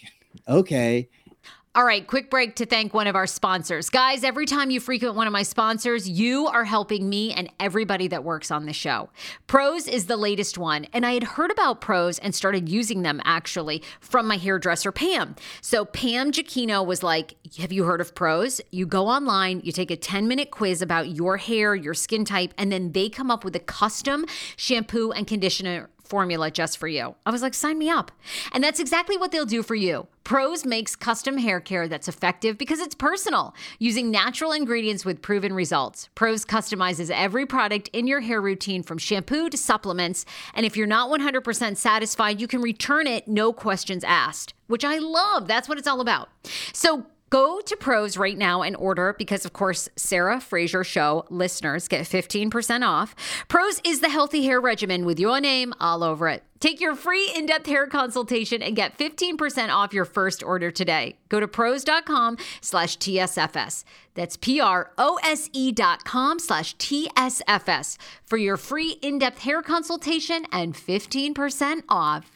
okay. 0.48 1.08
All 1.76 1.84
right, 1.84 2.06
quick 2.06 2.30
break 2.30 2.54
to 2.54 2.64
thank 2.64 2.94
one 2.94 3.06
of 3.06 3.14
our 3.14 3.26
sponsors. 3.26 3.90
Guys, 3.90 4.24
every 4.24 4.46
time 4.46 4.70
you 4.70 4.80
frequent 4.80 5.14
one 5.14 5.26
of 5.26 5.32
my 5.34 5.42
sponsors, 5.42 6.08
you 6.08 6.46
are 6.46 6.64
helping 6.64 7.06
me 7.06 7.34
and 7.34 7.52
everybody 7.60 8.08
that 8.08 8.24
works 8.24 8.50
on 8.50 8.64
the 8.64 8.72
show. 8.72 9.10
Prose 9.46 9.86
is 9.86 10.06
the 10.06 10.16
latest 10.16 10.56
one, 10.56 10.86
and 10.94 11.04
I 11.04 11.12
had 11.12 11.22
heard 11.22 11.50
about 11.50 11.82
Prose 11.82 12.18
and 12.18 12.34
started 12.34 12.66
using 12.66 13.02
them 13.02 13.20
actually 13.26 13.82
from 14.00 14.26
my 14.26 14.38
hairdresser, 14.38 14.90
Pam. 14.90 15.36
So 15.60 15.84
Pam 15.84 16.32
Giacchino 16.32 16.82
was 16.82 17.02
like, 17.02 17.36
Have 17.58 17.72
you 17.72 17.84
heard 17.84 18.00
of 18.00 18.14
Prose? 18.14 18.58
You 18.70 18.86
go 18.86 19.06
online, 19.06 19.60
you 19.62 19.70
take 19.70 19.90
a 19.90 19.96
10 19.96 20.26
minute 20.26 20.50
quiz 20.50 20.80
about 20.80 21.10
your 21.10 21.36
hair, 21.36 21.74
your 21.74 21.92
skin 21.92 22.24
type, 22.24 22.54
and 22.56 22.72
then 22.72 22.92
they 22.92 23.10
come 23.10 23.30
up 23.30 23.44
with 23.44 23.54
a 23.54 23.60
custom 23.60 24.24
shampoo 24.56 25.12
and 25.12 25.26
conditioner 25.26 25.90
formula 26.06 26.50
just 26.50 26.78
for 26.78 26.88
you. 26.88 27.14
I 27.24 27.30
was 27.30 27.42
like, 27.42 27.54
sign 27.54 27.78
me 27.78 27.90
up. 27.90 28.12
And 28.52 28.62
that's 28.62 28.80
exactly 28.80 29.16
what 29.16 29.32
they'll 29.32 29.46
do 29.46 29.62
for 29.62 29.74
you. 29.74 30.06
Prose 30.24 30.64
makes 30.64 30.96
custom 30.96 31.38
hair 31.38 31.60
care 31.60 31.86
that's 31.86 32.08
effective 32.08 32.58
because 32.58 32.80
it's 32.80 32.96
personal, 32.96 33.54
using 33.78 34.10
natural 34.10 34.50
ingredients 34.50 35.04
with 35.04 35.22
proven 35.22 35.52
results. 35.52 36.08
Prose 36.16 36.44
customizes 36.44 37.10
every 37.14 37.46
product 37.46 37.88
in 37.92 38.06
your 38.08 38.20
hair 38.20 38.40
routine 38.40 38.82
from 38.82 38.98
shampoo 38.98 39.48
to 39.48 39.56
supplements. 39.56 40.24
And 40.52 40.66
if 40.66 40.76
you're 40.76 40.86
not 40.86 41.10
100% 41.10 41.76
satisfied, 41.76 42.40
you 42.40 42.48
can 42.48 42.60
return 42.60 43.06
it, 43.06 43.28
no 43.28 43.52
questions 43.52 44.02
asked, 44.02 44.52
which 44.66 44.84
I 44.84 44.98
love. 44.98 45.46
That's 45.46 45.68
what 45.68 45.78
it's 45.78 45.86
all 45.86 46.00
about. 46.00 46.28
So 46.72 47.06
Go 47.28 47.60
to 47.60 47.76
Prose 47.76 48.16
right 48.16 48.38
now 48.38 48.62
and 48.62 48.76
order 48.76 49.12
because, 49.18 49.44
of 49.44 49.52
course, 49.52 49.88
Sarah 49.96 50.40
Fraser 50.40 50.84
Show 50.84 51.24
listeners 51.28 51.88
get 51.88 52.02
15% 52.02 52.86
off. 52.86 53.16
Prose 53.48 53.80
is 53.84 53.98
the 53.98 54.08
healthy 54.08 54.44
hair 54.44 54.60
regimen 54.60 55.04
with 55.04 55.18
your 55.18 55.40
name 55.40 55.74
all 55.80 56.04
over 56.04 56.28
it. 56.28 56.44
Take 56.60 56.80
your 56.80 56.94
free 56.94 57.32
in 57.34 57.46
depth 57.46 57.66
hair 57.66 57.88
consultation 57.88 58.62
and 58.62 58.76
get 58.76 58.96
15% 58.96 59.70
off 59.74 59.92
your 59.92 60.04
first 60.04 60.42
order 60.42 60.70
today. 60.70 61.16
Go 61.28 61.40
to 61.40 61.48
prose.com 61.48 62.38
slash 62.60 62.96
TSFS. 62.98 63.82
That's 64.14 64.36
P 64.36 64.60
R 64.60 64.92
O 64.96 65.18
S 65.24 65.50
E 65.52 65.72
dot 65.72 66.04
com 66.04 66.38
slash 66.38 66.76
TSFS 66.76 67.98
for 68.24 68.36
your 68.36 68.56
free 68.56 68.92
in 69.02 69.18
depth 69.18 69.40
hair 69.40 69.62
consultation 69.62 70.46
and 70.52 70.74
15% 70.74 71.82
off. 71.88 72.35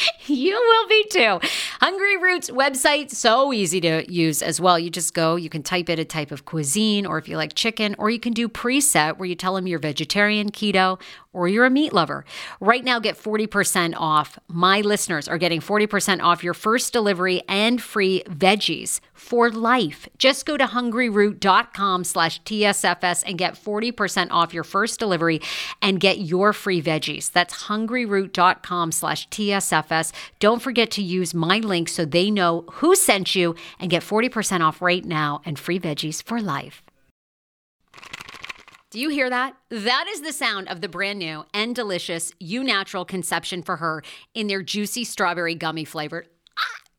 you 0.26 0.54
will 0.54 0.88
be 0.88 1.04
too. 1.10 1.40
Hungryroots 1.80 2.50
website, 2.50 3.10
so 3.10 3.52
easy 3.52 3.80
to 3.80 4.10
use 4.12 4.42
as 4.42 4.60
well. 4.60 4.78
You 4.78 4.90
just 4.90 5.14
go, 5.14 5.36
you 5.36 5.48
can 5.48 5.62
type 5.62 5.88
in 5.88 5.98
a 5.98 6.04
type 6.04 6.30
of 6.30 6.44
cuisine, 6.44 7.06
or 7.06 7.18
if 7.18 7.28
you 7.28 7.36
like 7.36 7.54
chicken, 7.54 7.94
or 7.98 8.10
you 8.10 8.20
can 8.20 8.32
do 8.32 8.48
preset 8.48 9.18
where 9.18 9.26
you 9.26 9.34
tell 9.34 9.54
them 9.54 9.66
you're 9.66 9.78
vegetarian, 9.78 10.50
keto, 10.50 11.00
or 11.32 11.48
you're 11.48 11.64
a 11.64 11.70
meat 11.70 11.92
lover. 11.92 12.24
Right 12.60 12.84
now, 12.84 12.98
get 12.98 13.16
40% 13.16 13.94
off. 13.96 14.38
My 14.48 14.80
listeners 14.80 15.28
are 15.28 15.38
getting 15.38 15.60
40% 15.60 16.22
off 16.22 16.44
your 16.44 16.54
first 16.54 16.92
delivery 16.92 17.42
and 17.48 17.82
free 17.82 18.22
veggies 18.28 19.00
for 19.22 19.50
life. 19.50 20.08
Just 20.18 20.44
go 20.44 20.56
to 20.56 20.66
hungryroot.com 20.66 22.04
slash 22.04 22.42
TSFS 22.42 23.22
and 23.24 23.38
get 23.38 23.54
40% 23.54 24.28
off 24.30 24.52
your 24.52 24.64
first 24.64 24.98
delivery 24.98 25.40
and 25.80 26.00
get 26.00 26.18
your 26.18 26.52
free 26.52 26.82
veggies. 26.82 27.30
That's 27.30 27.64
hungryroot.com 27.64 28.90
slash 28.90 29.28
TSFS. 29.28 30.12
Don't 30.40 30.60
forget 30.60 30.90
to 30.92 31.02
use 31.02 31.32
my 31.32 31.58
link 31.58 31.88
so 31.88 32.04
they 32.04 32.30
know 32.30 32.64
who 32.72 32.96
sent 32.96 33.36
you 33.36 33.54
and 33.78 33.90
get 33.90 34.02
40% 34.02 34.60
off 34.60 34.82
right 34.82 35.04
now 35.04 35.40
and 35.44 35.58
free 35.58 35.78
veggies 35.78 36.22
for 36.22 36.40
life. 36.40 36.82
Do 38.90 39.00
you 39.00 39.08
hear 39.08 39.30
that? 39.30 39.56
That 39.70 40.06
is 40.10 40.20
the 40.20 40.32
sound 40.34 40.68
of 40.68 40.82
the 40.82 40.88
brand 40.88 41.18
new 41.18 41.46
and 41.54 41.74
delicious 41.74 42.32
Eu 42.40 42.62
Natural 42.62 43.06
Conception 43.06 43.62
for 43.62 43.76
Her 43.76 44.02
in 44.34 44.48
their 44.48 44.62
juicy 44.62 45.04
strawberry 45.04 45.54
gummy 45.54 45.86
flavor. 45.86 46.26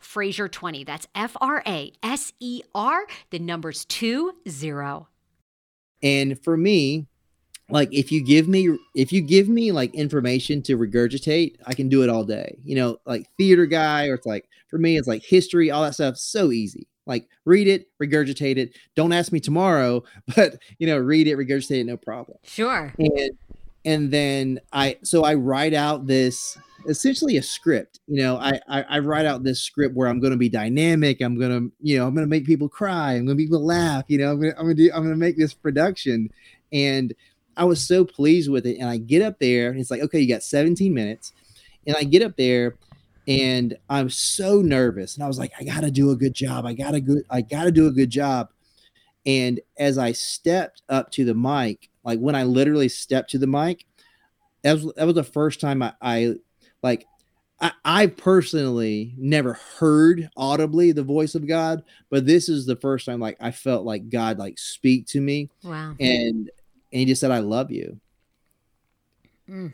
Fraser20. 0.00 0.86
That's 0.86 1.06
F 1.14 1.36
R 1.40 1.62
A 1.66 1.92
S 2.02 2.32
E 2.40 2.62
R, 2.74 3.06
the 3.30 3.38
numbers 3.38 3.84
two 3.84 4.32
zero. 4.48 5.08
And 6.02 6.42
for 6.42 6.56
me, 6.56 7.06
like 7.68 7.92
if 7.92 8.12
you 8.12 8.24
give 8.24 8.46
me 8.46 8.76
if 8.94 9.12
you 9.12 9.20
give 9.20 9.48
me 9.48 9.72
like 9.72 9.94
information 9.94 10.62
to 10.62 10.78
regurgitate, 10.78 11.56
I 11.66 11.74
can 11.74 11.88
do 11.88 12.02
it 12.02 12.08
all 12.08 12.24
day. 12.24 12.58
You 12.64 12.76
know, 12.76 12.98
like 13.06 13.26
theater 13.36 13.66
guy, 13.66 14.08
or 14.08 14.14
it's 14.14 14.26
like 14.26 14.48
for 14.68 14.78
me, 14.78 14.96
it's 14.96 15.08
like 15.08 15.24
history, 15.24 15.70
all 15.70 15.82
that 15.82 15.94
stuff. 15.94 16.16
So 16.16 16.52
easy. 16.52 16.86
Like 17.06 17.28
read 17.44 17.68
it, 17.68 17.86
regurgitate 18.02 18.56
it. 18.56 18.76
Don't 18.94 19.12
ask 19.12 19.32
me 19.32 19.40
tomorrow, 19.40 20.04
but 20.36 20.58
you 20.78 20.86
know, 20.86 20.98
read 20.98 21.26
it, 21.26 21.36
regurgitate 21.36 21.80
it, 21.80 21.86
no 21.86 21.96
problem. 21.96 22.38
Sure. 22.44 22.92
And 22.98 23.30
and 23.84 24.10
then 24.10 24.60
I 24.72 24.98
so 25.02 25.24
I 25.24 25.34
write 25.34 25.74
out 25.74 26.06
this 26.06 26.58
essentially 26.88 27.36
a 27.36 27.42
script. 27.42 28.00
You 28.06 28.22
know, 28.22 28.36
I, 28.36 28.60
I, 28.68 28.82
I 28.82 28.98
write 28.98 29.26
out 29.26 29.42
this 29.42 29.60
script 29.60 29.94
where 29.94 30.08
I'm 30.08 30.20
going 30.20 30.32
to 30.32 30.36
be 30.36 30.48
dynamic. 30.48 31.20
I'm 31.20 31.38
going 31.38 31.50
to, 31.50 31.72
you 31.80 31.98
know, 31.98 32.06
I'm 32.06 32.14
going 32.14 32.26
to 32.26 32.30
make 32.30 32.46
people 32.46 32.68
cry. 32.68 33.12
I'm 33.12 33.26
going 33.26 33.36
to 33.36 33.42
make 33.42 33.46
people 33.46 33.64
laugh. 33.64 34.04
You 34.08 34.18
know, 34.18 34.32
I'm 34.32 34.40
going 34.40 34.52
to, 34.52 34.58
I'm 34.58 34.64
going 34.66 34.76
to 34.76 34.82
do, 34.82 34.90
I'm 34.94 35.02
going 35.02 35.14
to 35.14 35.16
make 35.16 35.38
this 35.38 35.54
production. 35.54 36.30
And 36.72 37.14
I 37.56 37.64
was 37.64 37.86
so 37.86 38.04
pleased 38.04 38.50
with 38.50 38.66
it. 38.66 38.78
And 38.78 38.88
I 38.88 38.98
get 38.98 39.22
up 39.22 39.38
there 39.38 39.70
and 39.70 39.80
it's 39.80 39.90
like, 39.90 40.02
okay, 40.02 40.20
you 40.20 40.28
got 40.28 40.42
17 40.42 40.92
minutes. 40.92 41.32
And 41.86 41.96
I 41.96 42.04
get 42.04 42.22
up 42.22 42.36
there 42.36 42.76
and 43.28 43.76
I'm 43.88 44.10
so 44.10 44.60
nervous. 44.60 45.14
And 45.14 45.24
I 45.24 45.28
was 45.28 45.38
like, 45.38 45.52
I 45.58 45.64
got 45.64 45.80
to 45.80 45.90
do 45.90 46.10
a 46.10 46.16
good 46.16 46.34
job. 46.34 46.66
I 46.66 46.74
got 46.74 46.92
to 46.92 47.00
good, 47.00 47.24
I 47.30 47.40
got 47.42 47.64
to 47.64 47.72
do 47.72 47.86
a 47.86 47.92
good 47.92 48.10
job. 48.10 48.50
And 49.24 49.60
as 49.78 49.98
I 49.98 50.12
stepped 50.12 50.82
up 50.88 51.10
to 51.12 51.24
the 51.24 51.34
mic, 51.34 51.90
like 52.04 52.20
when 52.20 52.36
I 52.36 52.44
literally 52.44 52.88
stepped 52.88 53.30
to 53.30 53.38
the 53.38 53.46
mic, 53.46 53.84
that 54.62 54.74
was 54.74 54.92
that 54.96 55.06
was 55.06 55.14
the 55.14 55.24
first 55.24 55.60
time 55.60 55.82
I, 55.82 55.92
I 56.00 56.34
like 56.82 57.06
I, 57.60 57.72
I 57.84 58.06
personally 58.08 59.14
never 59.16 59.54
heard 59.78 60.28
audibly 60.36 60.92
the 60.92 61.02
voice 61.02 61.34
of 61.34 61.46
God, 61.46 61.82
but 62.10 62.26
this 62.26 62.48
is 62.48 62.66
the 62.66 62.76
first 62.76 63.06
time 63.06 63.20
like 63.20 63.36
I 63.40 63.50
felt 63.50 63.84
like 63.84 64.10
God 64.10 64.38
like 64.38 64.58
speak 64.58 65.06
to 65.08 65.20
me. 65.20 65.50
Wow. 65.62 65.94
And 65.98 66.50
and 66.92 67.00
he 67.00 67.04
just 67.04 67.20
said, 67.20 67.30
I 67.30 67.38
love 67.38 67.70
you. 67.70 67.98
Mm. 69.48 69.72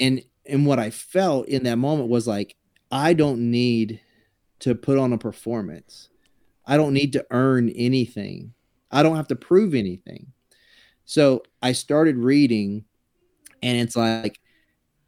And 0.00 0.22
and 0.46 0.66
what 0.66 0.78
I 0.78 0.90
felt 0.90 1.48
in 1.48 1.64
that 1.64 1.76
moment 1.76 2.08
was 2.08 2.26
like, 2.26 2.56
I 2.90 3.14
don't 3.14 3.50
need 3.50 4.00
to 4.60 4.74
put 4.74 4.98
on 4.98 5.12
a 5.12 5.18
performance. 5.18 6.08
I 6.66 6.76
don't 6.76 6.92
need 6.92 7.12
to 7.14 7.26
earn 7.30 7.70
anything. 7.70 8.54
I 8.90 9.02
don't 9.02 9.16
have 9.16 9.28
to 9.28 9.36
prove 9.36 9.74
anything. 9.74 10.26
So 11.04 11.42
I 11.62 11.72
started 11.72 12.16
reading 12.16 12.84
and 13.62 13.78
it's 13.78 13.96
like 13.96 14.40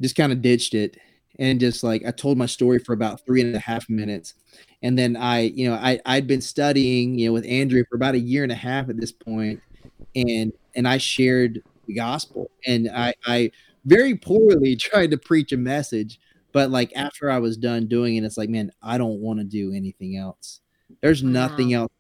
just 0.01 0.17
kind 0.17 0.33
of 0.33 0.43
ditched 0.43 0.75
it 0.75 0.97
and 1.39 1.61
just 1.61 1.83
like 1.83 2.05
I 2.07 2.11
told 2.11 2.39
my 2.39 2.47
story 2.47 2.79
for 2.79 2.93
about 2.93 3.25
three 3.25 3.41
and 3.41 3.55
a 3.55 3.61
half 3.61 3.89
minutes. 3.89 4.35
And 4.83 4.99
then 4.99 5.17
I, 5.17 5.41
you 5.41 5.69
know, 5.69 5.75
I 5.75 6.01
I'd 6.07 6.27
been 6.27 6.41
studying, 6.41 7.19
you 7.19 7.29
know, 7.29 7.33
with 7.33 7.47
Andrew 7.47 7.85
for 7.89 7.97
about 7.97 8.15
a 8.15 8.21
year 8.21 8.43
and 8.43 8.53
a 8.53 8.57
half 8.57 8.89
at 8.89 9.01
this 9.01 9.13
point, 9.13 9.61
and 10.15 10.53
and 10.75 10.87
I 10.87 10.99
shared 10.99 11.63
the 11.87 11.95
gospel, 11.95 12.51
and 12.67 12.89
I 12.91 13.15
I 13.27 13.51
very 13.85 14.15
poorly 14.15 14.77
tried 14.81 15.11
to 15.11 15.19
preach 15.19 15.53
a 15.53 15.57
message, 15.57 16.21
but 16.53 16.71
like 16.71 16.93
after 16.95 17.31
I 17.31 17.39
was 17.39 17.57
done 17.57 17.87
doing 17.87 18.17
it, 18.17 18.25
it's 18.25 18.39
like, 18.39 18.51
man, 18.51 18.73
I 18.83 18.99
don't 18.99 19.21
want 19.21 19.41
to 19.41 19.45
do 19.45 19.73
anything 19.73 20.17
else. 20.17 20.61
There's 21.01 21.23
wow. 21.23 21.31
nothing 21.31 21.75
else 21.75 21.93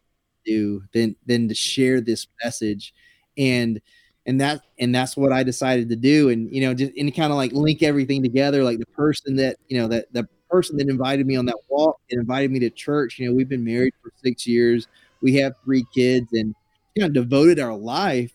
to 0.44 0.52
do 0.52 0.82
than 0.92 1.16
than 1.26 1.48
to 1.48 1.54
share 1.54 2.00
this 2.00 2.26
message, 2.42 2.94
and 3.36 3.80
and 4.26 4.40
that 4.40 4.62
and 4.78 4.94
that's 4.94 5.16
what 5.16 5.32
I 5.32 5.42
decided 5.42 5.88
to 5.90 5.96
do. 5.96 6.30
And 6.30 6.50
you 6.54 6.62
know, 6.62 6.74
just 6.74 6.92
and 6.96 7.14
kind 7.14 7.32
of 7.32 7.36
like 7.36 7.52
link 7.52 7.82
everything 7.82 8.22
together. 8.22 8.62
Like 8.64 8.78
the 8.78 8.86
person 8.86 9.36
that 9.36 9.56
you 9.68 9.78
know 9.78 9.88
that 9.88 10.12
the 10.12 10.28
person 10.50 10.76
that 10.78 10.88
invited 10.88 11.26
me 11.26 11.36
on 11.36 11.46
that 11.46 11.58
walk 11.68 12.00
and 12.10 12.20
invited 12.20 12.50
me 12.50 12.58
to 12.60 12.70
church. 12.70 13.18
You 13.18 13.28
know, 13.28 13.34
we've 13.34 13.48
been 13.48 13.64
married 13.64 13.94
for 14.02 14.12
six 14.22 14.46
years. 14.46 14.88
We 15.20 15.34
have 15.36 15.54
three 15.64 15.84
kids, 15.94 16.28
and 16.32 16.54
you 16.94 17.02
know, 17.02 17.08
devoted 17.08 17.58
our 17.58 17.76
life 17.76 18.32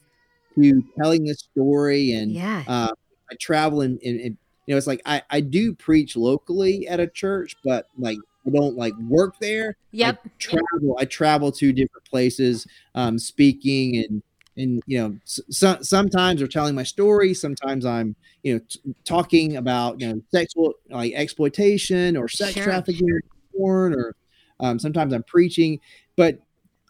to 0.56 0.84
telling 1.02 1.26
this 1.26 1.48
story. 1.52 2.14
And 2.14 2.32
yeah, 2.32 2.64
uh, 2.68 2.94
I 3.32 3.36
travel 3.40 3.82
and, 3.82 4.00
and, 4.04 4.20
and 4.20 4.38
you 4.66 4.74
know, 4.74 4.78
it's 4.78 4.88
like 4.88 5.02
I 5.06 5.24
I 5.30 5.42
do 5.42 5.74
preach 5.74 6.16
locally 6.16 6.88
at 6.88 7.00
a 7.00 7.08
church, 7.08 7.56
but 7.64 7.88
like 7.98 8.18
I 8.46 8.52
don't 8.52 8.78
like 8.78 8.94
work 9.08 9.40
there. 9.40 9.76
Yep. 9.92 10.22
I 10.24 10.30
travel. 10.38 10.98
I 11.00 11.06
travel 11.06 11.52
to 11.54 11.74
different 11.74 12.06
places, 12.06 12.68
um, 12.96 13.18
speaking 13.18 13.98
and 13.98 14.22
and 14.60 14.82
you 14.86 15.00
know 15.00 15.18
so, 15.26 15.78
sometimes 15.82 16.40
they're 16.40 16.48
telling 16.48 16.76
my 16.76 16.84
story 16.84 17.34
sometimes 17.34 17.86
i'm 17.86 18.16
you 18.44 18.54
know 18.54 18.62
t- 18.70 18.80
talking 19.06 19.58
about 19.58 20.00
you 20.00 20.08
know 20.08 20.22
sexual 20.32 20.74
like 20.90 21.14
exploitation 21.14 22.16
or 22.16 22.28
sex 22.28 22.54
sure. 22.54 22.64
trafficking 22.64 23.10
or 23.10 23.22
porn 23.56 23.94
or 23.94 24.16
um, 24.60 24.78
sometimes 24.78 25.14
i'm 25.14 25.24
preaching 25.24 25.80
but 26.16 26.40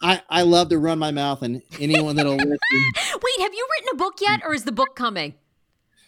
I, 0.02 0.22
I 0.30 0.42
love 0.44 0.70
to 0.70 0.80
run 0.80 0.98
my 0.98 1.12
mouth 1.12 1.42
and 1.42 1.62
anyone 1.78 2.16
that'll 2.16 2.36
listen. 2.36 2.48
Wait, 2.50 3.40
have 3.42 3.54
you 3.54 3.68
written 3.72 3.90
a 3.92 3.98
book 3.98 4.20
yet, 4.22 4.42
or 4.46 4.54
is 4.54 4.64
the 4.64 4.72
book 4.72 4.96
coming? 4.96 5.34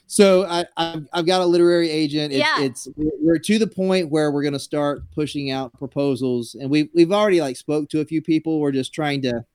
So 0.07 0.45
I, 0.45 0.65
I've, 0.75 1.07
I've 1.13 1.25
got 1.25 1.41
a 1.41 1.45
literary 1.45 1.89
agent. 1.89 2.33
It, 2.33 2.37
yeah. 2.37 2.61
It's 2.61 2.87
we're 2.95 3.39
to 3.39 3.59
the 3.59 3.67
point 3.67 4.09
where 4.09 4.31
we're 4.31 4.43
going 4.43 4.53
to 4.53 4.59
start 4.59 5.09
pushing 5.11 5.51
out 5.51 5.71
proposals, 5.77 6.55
and 6.55 6.69
we 6.69 6.89
we've 6.93 7.11
already 7.11 7.41
like 7.41 7.57
spoke 7.57 7.89
to 7.89 8.01
a 8.01 8.05
few 8.05 8.21
people. 8.21 8.59
We're 8.59 8.71
just 8.71 8.93
trying 8.93 9.21
to 9.23 9.45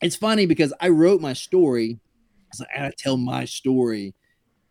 it's 0.00 0.16
funny 0.16 0.46
because 0.46 0.72
I 0.80 0.88
wrote 0.88 1.20
my 1.20 1.32
story. 1.32 1.98
I 2.00 2.48
was 2.52 2.60
like, 2.60 2.68
I 2.74 2.78
gotta 2.80 2.96
tell 2.96 3.16
my 3.16 3.44
story. 3.44 4.14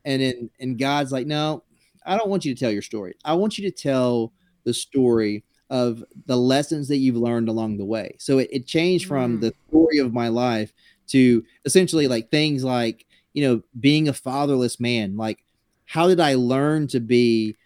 And 0.06 0.22
then 0.22 0.50
and 0.60 0.80
God's 0.80 1.12
like, 1.12 1.28
no, 1.28 1.64
I 2.06 2.18
don't 2.18 2.30
want 2.30 2.46
you 2.46 2.54
to 2.54 2.60
tell 2.60 2.72
your 2.72 2.82
story. 2.82 3.16
I 3.26 3.34
want 3.34 3.58
you 3.58 3.70
to 3.70 3.76
tell 3.76 4.34
the 4.64 4.74
story 4.74 5.44
of 5.70 6.04
the 6.26 6.38
lessons 6.38 6.88
that 6.88 6.98
you've 6.98 7.18
learned 7.18 7.50
along 7.50 7.78
the 7.78 7.86
way. 7.86 8.16
So 8.20 8.38
it, 8.38 8.48
it 8.52 8.68
changed 8.68 9.08
from 9.08 9.38
mm. 9.38 9.42
the 9.42 9.54
story 9.68 9.98
of 9.98 10.14
my 10.14 10.30
life 10.30 10.72
to 11.08 11.44
essentially 11.66 12.08
like 12.08 12.32
things 12.32 12.64
like, 12.64 13.06
you 13.34 13.48
know, 13.48 13.62
being 13.80 14.08
a 14.08 14.14
fatherless 14.14 14.80
man. 14.80 15.18
Like, 15.18 15.44
how 15.86 16.08
did 16.08 16.20
I 16.20 16.36
learn 16.36 16.88
to 16.88 17.00
be 17.00 17.58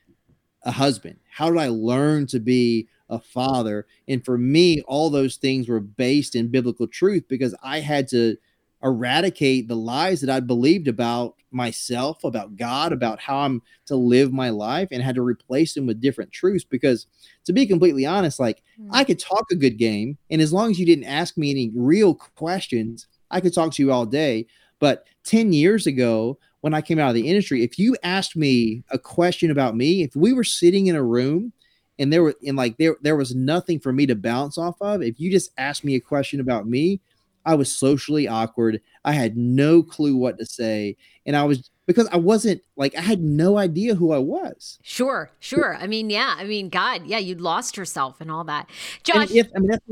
a 0.63 0.71
husband? 0.71 1.17
How 1.31 1.49
did 1.49 1.57
I 1.57 1.69
learn 1.69 2.27
to 2.27 2.39
be 2.39 2.87
a 3.11 3.19
father. 3.19 3.85
And 4.07 4.25
for 4.25 4.37
me, 4.37 4.81
all 4.83 5.09
those 5.09 5.35
things 5.35 5.67
were 5.67 5.81
based 5.81 6.35
in 6.35 6.47
biblical 6.47 6.87
truth 6.87 7.25
because 7.27 7.53
I 7.61 7.81
had 7.81 8.07
to 8.09 8.37
eradicate 8.83 9.67
the 9.67 9.75
lies 9.75 10.21
that 10.21 10.29
I 10.29 10.39
believed 10.39 10.87
about 10.87 11.35
myself, 11.51 12.23
about 12.23 12.55
God, 12.55 12.93
about 12.93 13.19
how 13.19 13.39
I'm 13.39 13.61
to 13.85 13.95
live 13.95 14.31
my 14.31 14.49
life, 14.49 14.87
and 14.91 15.03
had 15.03 15.15
to 15.15 15.21
replace 15.21 15.73
them 15.73 15.85
with 15.85 16.01
different 16.01 16.31
truths. 16.31 16.63
Because 16.63 17.05
to 17.43 17.53
be 17.53 17.67
completely 17.67 18.05
honest, 18.05 18.39
like 18.39 18.63
mm. 18.81 18.87
I 18.91 19.03
could 19.03 19.19
talk 19.19 19.51
a 19.51 19.55
good 19.55 19.77
game, 19.77 20.17
and 20.31 20.41
as 20.41 20.53
long 20.53 20.71
as 20.71 20.79
you 20.79 20.85
didn't 20.85 21.03
ask 21.03 21.37
me 21.37 21.51
any 21.51 21.69
real 21.75 22.15
questions, 22.15 23.07
I 23.29 23.41
could 23.41 23.53
talk 23.53 23.73
to 23.73 23.83
you 23.83 23.91
all 23.91 24.05
day. 24.05 24.47
But 24.79 25.05
10 25.25 25.53
years 25.53 25.85
ago, 25.85 26.39
when 26.61 26.73
I 26.73 26.81
came 26.81 26.99
out 26.99 27.09
of 27.09 27.15
the 27.15 27.27
industry, 27.27 27.63
if 27.63 27.77
you 27.77 27.97
asked 28.03 28.35
me 28.35 28.83
a 28.89 28.97
question 28.97 29.51
about 29.51 29.75
me, 29.75 30.03
if 30.03 30.15
we 30.15 30.33
were 30.33 30.43
sitting 30.43 30.87
in 30.87 30.95
a 30.95 31.03
room 31.03 31.53
and 31.99 32.11
there 32.11 32.23
were 32.23 32.35
and 32.45 32.57
like 32.57 32.77
there 32.77 32.95
there 33.01 33.15
was 33.15 33.35
nothing 33.35 33.79
for 33.79 33.93
me 33.93 34.05
to 34.07 34.15
bounce 34.15 34.57
off 34.57 34.75
of. 34.81 35.01
If 35.01 35.19
you 35.19 35.29
just 35.29 35.51
asked 35.57 35.83
me 35.83 35.95
a 35.95 35.99
question 35.99 36.39
about 36.39 36.67
me, 36.67 36.99
I 37.45 37.55
was 37.55 37.73
socially 37.73 38.27
awkward. 38.27 38.81
I 39.05 39.11
had 39.11 39.37
no 39.37 39.83
clue 39.83 40.15
what 40.15 40.37
to 40.39 40.45
say, 40.45 40.97
and 41.25 41.35
I 41.35 41.43
was 41.43 41.69
because 41.85 42.07
I 42.11 42.17
wasn't 42.17 42.61
like 42.75 42.95
I 42.95 43.01
had 43.01 43.21
no 43.21 43.57
idea 43.57 43.95
who 43.95 44.11
I 44.13 44.17
was. 44.17 44.79
Sure, 44.81 45.31
sure. 45.39 45.75
I 45.75 45.87
mean, 45.87 46.09
yeah. 46.09 46.35
I 46.37 46.45
mean, 46.45 46.69
God, 46.69 47.05
yeah, 47.05 47.19
you'd 47.19 47.41
lost 47.41 47.77
yourself 47.77 48.21
and 48.21 48.31
all 48.31 48.45
that. 48.45 48.69
Josh, 49.03 49.31
if, 49.31 49.47
I 49.55 49.59
mean, 49.59 49.69
that's 49.71 49.85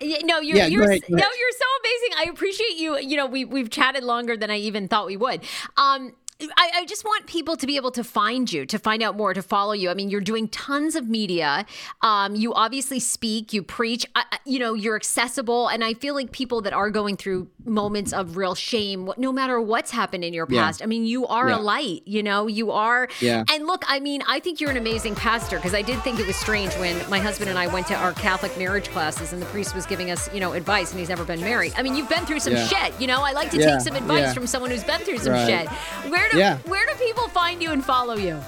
no, 0.00 0.40
you're 0.40 0.56
yeah, 0.56 0.66
you're 0.66 0.82
ahead, 0.84 1.02
no, 1.08 1.16
you're 1.16 1.52
so 1.52 1.66
amazing. 1.80 2.18
I 2.18 2.30
appreciate 2.30 2.76
you. 2.76 2.98
You 2.98 3.16
know, 3.16 3.26
we 3.26 3.44
we've 3.44 3.70
chatted 3.70 4.04
longer 4.04 4.36
than 4.36 4.50
I 4.50 4.56
even 4.56 4.88
thought 4.88 5.06
we 5.06 5.16
would. 5.16 5.42
Um, 5.76 6.12
I, 6.40 6.70
I, 6.74 6.84
just 6.84 7.04
want 7.04 7.26
people 7.26 7.56
to 7.56 7.66
be 7.66 7.76
able 7.76 7.92
to 7.92 8.02
find 8.02 8.52
you, 8.52 8.66
to 8.66 8.78
find 8.78 9.04
out 9.04 9.16
more, 9.16 9.32
to 9.32 9.42
follow 9.42 9.72
you. 9.72 9.88
I 9.88 9.94
mean, 9.94 10.10
you're 10.10 10.20
doing 10.20 10.48
tons 10.48 10.96
of 10.96 11.08
media. 11.08 11.64
Um, 12.02 12.34
you 12.34 12.52
obviously 12.52 12.98
speak, 12.98 13.52
you 13.52 13.62
preach. 13.62 14.04
I, 14.16 14.24
you 14.44 14.58
know, 14.58 14.74
you're 14.74 14.96
accessible, 14.96 15.68
and 15.68 15.84
I 15.84 15.94
feel 15.94 16.14
like 16.14 16.32
people 16.32 16.60
that 16.62 16.72
are 16.72 16.90
going 16.90 17.16
through 17.16 17.48
moments 17.64 18.12
of 18.12 18.36
real 18.36 18.56
shame, 18.56 19.12
no 19.16 19.32
matter 19.32 19.60
what's 19.60 19.92
happened 19.92 20.24
in 20.24 20.34
your 20.34 20.46
past. 20.46 20.80
Yeah. 20.80 20.84
I 20.84 20.86
mean, 20.88 21.04
you 21.04 21.24
are 21.26 21.48
yeah. 21.48 21.56
a 21.56 21.60
light. 21.60 22.02
You 22.04 22.22
know, 22.24 22.48
you 22.48 22.72
are. 22.72 23.08
Yeah. 23.20 23.44
And 23.50 23.66
look, 23.66 23.84
I 23.86 24.00
mean, 24.00 24.22
I 24.26 24.40
think 24.40 24.60
you're 24.60 24.70
an 24.70 24.76
amazing 24.76 25.14
pastor 25.14 25.56
because 25.56 25.74
I 25.74 25.82
did 25.82 26.02
think 26.02 26.18
it 26.18 26.26
was 26.26 26.36
strange 26.36 26.74
when 26.74 26.98
my 27.08 27.20
husband 27.20 27.48
and 27.48 27.58
I 27.58 27.68
went 27.68 27.86
to 27.88 27.94
our 27.94 28.12
Catholic 28.12 28.58
marriage 28.58 28.88
classes, 28.88 29.32
and 29.32 29.40
the 29.40 29.46
priest 29.46 29.72
was 29.74 29.86
giving 29.86 30.10
us, 30.10 30.32
you 30.34 30.40
know, 30.40 30.52
advice, 30.52 30.90
and 30.90 30.98
he's 30.98 31.08
never 31.08 31.24
been 31.24 31.40
married. 31.40 31.74
I 31.76 31.82
mean, 31.82 31.94
you've 31.94 32.08
been 32.08 32.26
through 32.26 32.40
some 32.40 32.54
yeah. 32.54 32.66
shit. 32.66 33.00
You 33.00 33.06
know, 33.06 33.22
I 33.22 33.32
like 33.32 33.50
to 33.52 33.58
take 33.58 33.80
some 33.80 33.94
advice 33.94 34.34
from 34.34 34.48
someone 34.48 34.72
who's 34.72 34.84
been 34.84 35.00
through 35.00 35.18
some 35.18 35.32
right. 35.32 35.46
shit. 35.46 35.68
Where 36.10 36.28
do 36.30 36.33
yeah. 36.36 36.58
where 36.66 36.86
do 36.86 36.94
people 36.94 37.28
find 37.28 37.62
you 37.62 37.70
and 37.72 37.84
follow 37.84 38.14
you? 38.14 38.40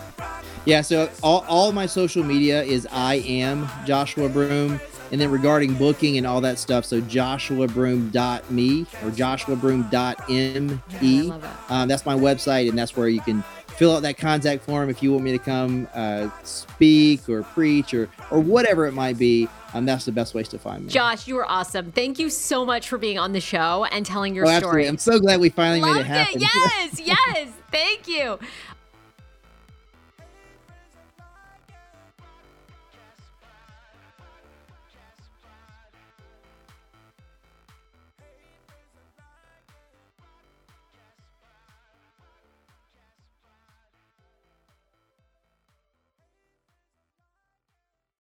Yeah, 0.64 0.80
so 0.80 1.10
all, 1.22 1.44
all 1.48 1.72
my 1.72 1.86
social 1.86 2.24
media 2.24 2.62
is 2.62 2.86
I 2.90 3.16
am 3.16 3.68
Joshua 3.84 4.28
Broome. 4.28 4.80
And 5.12 5.20
then 5.20 5.30
regarding 5.30 5.74
booking 5.74 6.18
and 6.18 6.26
all 6.26 6.40
that 6.40 6.58
stuff, 6.58 6.84
so 6.84 7.00
joshuabroome.me 7.00 8.80
or 8.80 9.10
joshuabroome.me. 9.10 10.76
Yeah, 11.00 11.56
um, 11.68 11.86
that's 11.86 12.04
my 12.04 12.14
website, 12.16 12.68
and 12.68 12.76
that's 12.76 12.96
where 12.96 13.08
you 13.08 13.20
can 13.20 13.44
fill 13.76 13.94
out 13.94 14.02
that 14.02 14.16
contact 14.16 14.64
form 14.64 14.88
if 14.88 15.02
you 15.02 15.12
want 15.12 15.24
me 15.24 15.32
to 15.32 15.38
come 15.38 15.88
uh, 15.94 16.28
speak 16.42 17.28
or 17.28 17.42
preach 17.42 17.94
or 17.94 18.08
or 18.30 18.40
whatever 18.40 18.86
it 18.86 18.92
might 18.92 19.18
be. 19.18 19.48
Um, 19.74 19.84
that's 19.84 20.06
the 20.06 20.12
best 20.12 20.34
ways 20.34 20.48
to 20.48 20.58
find 20.58 20.84
me. 20.84 20.88
Josh, 20.88 21.28
you 21.28 21.34
were 21.34 21.44
awesome. 21.44 21.92
Thank 21.92 22.18
you 22.18 22.30
so 22.30 22.64
much 22.64 22.88
for 22.88 22.96
being 22.96 23.18
on 23.18 23.32
the 23.32 23.40
show 23.40 23.84
and 23.92 24.06
telling 24.06 24.34
your 24.34 24.46
oh, 24.46 24.58
story. 24.58 24.86
I'm 24.86 24.96
so 24.96 25.18
glad 25.18 25.38
we 25.38 25.50
finally 25.50 25.80
Loved 25.80 25.96
made 25.96 26.00
it 26.00 26.06
happen. 26.06 26.42
It. 26.42 26.48
Yes, 26.54 27.00
yes. 27.00 27.48
Thank 27.70 28.08
you. 28.08 28.38